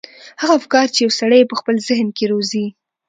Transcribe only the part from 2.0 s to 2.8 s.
کې روزي.